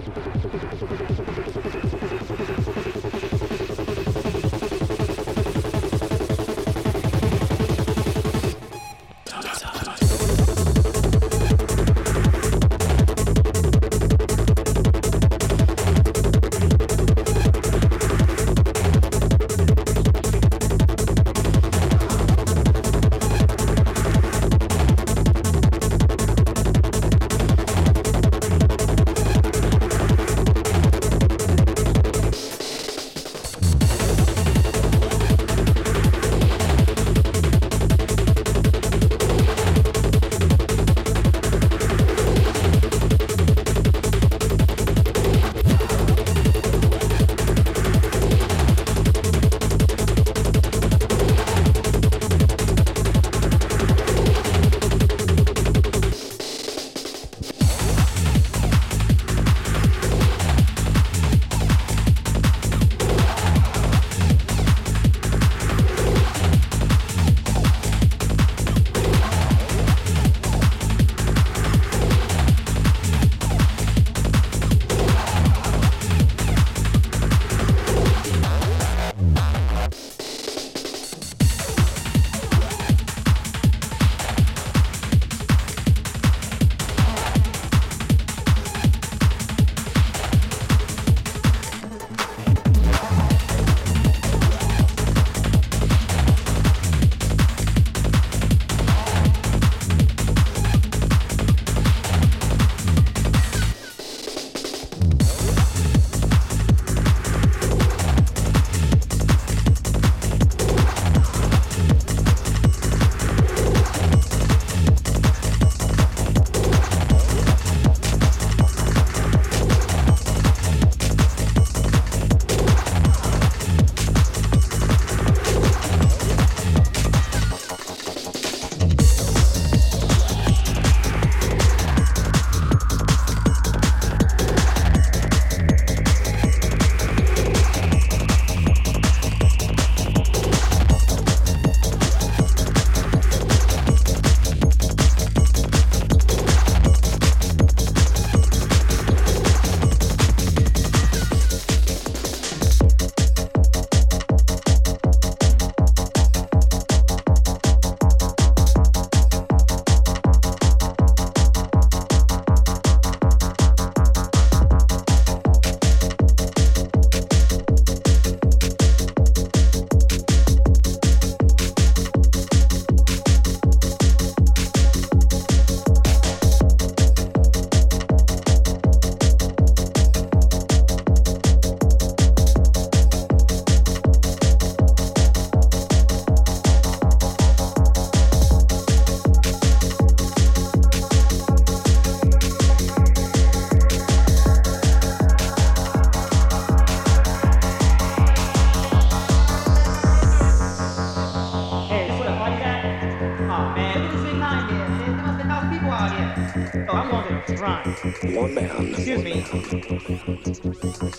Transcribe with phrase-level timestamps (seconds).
[0.00, 1.89] パパパパパパパパパパパパパパ。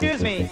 [0.04, 0.50] Excuse me.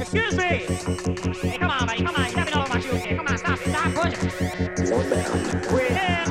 [0.00, 0.42] Excuse me.
[0.42, 2.02] Hey, come on, buddy.
[2.04, 2.26] Come on.
[2.26, 3.16] You got me all over my shoes here.
[3.18, 3.68] Come on, stop it.
[3.68, 4.90] Stop pushing.
[4.90, 5.24] One man.
[5.70, 6.24] We're here.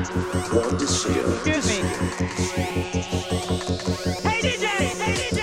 [0.60, 1.32] One decision.
[1.34, 1.76] Excuse me.
[4.28, 4.66] Hey, DJ.
[4.66, 5.38] Hey, DJ.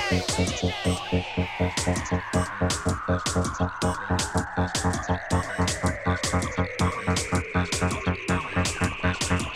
[9.31, 9.54] DJ.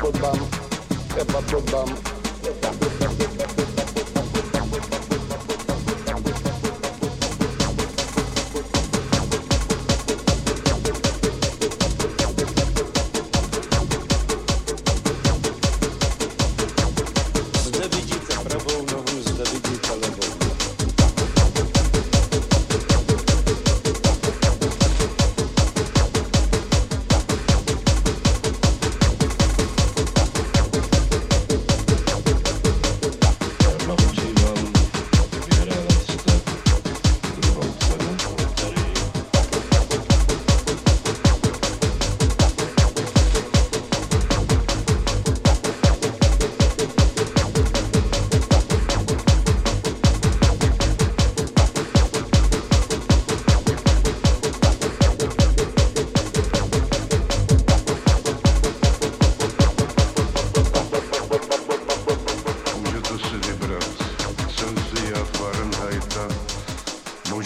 [0.00, 1.97] bubble bum, bum.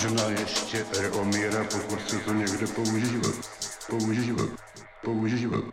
[0.02, 3.34] možná ještě reomíra, pokud se to někde používat,
[3.90, 4.48] používat,
[5.04, 5.64] používat.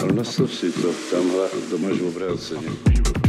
[0.00, 3.27] Ale nastav si to tamhle, to máš obráceně.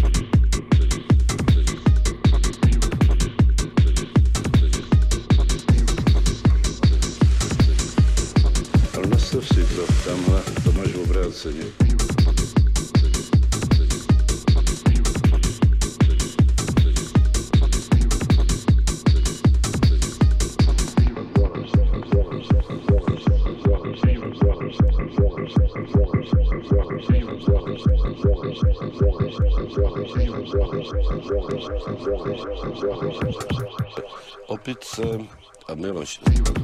[9.76, 11.64] to tamhle, to máš obráceně.
[34.48, 35.02] Opice
[35.68, 36.20] a Miloš.
[36.30, 36.60] Miloš.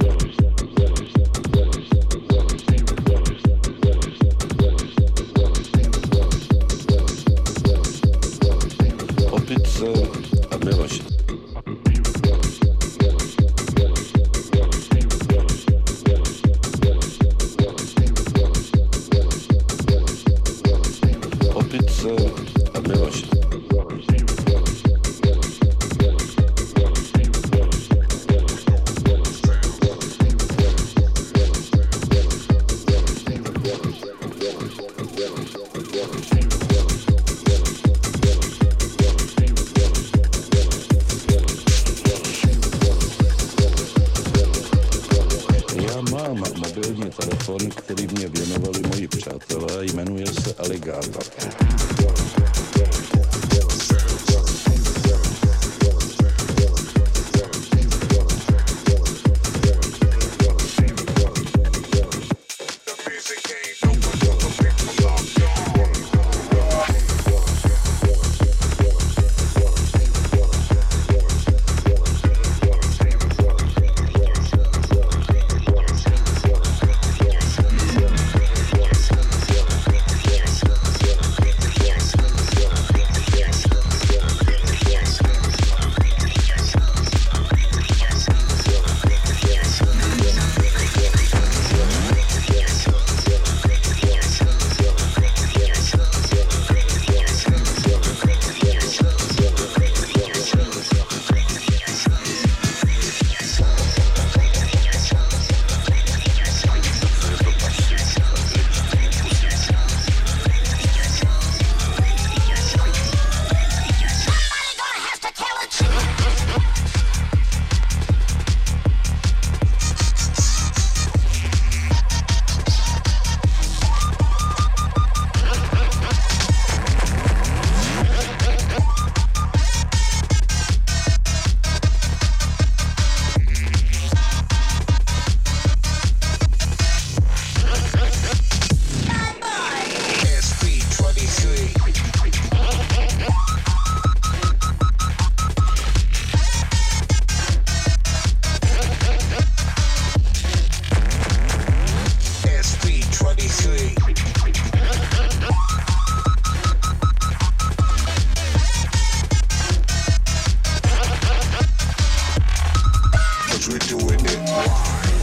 [163.67, 165.14] we do with it.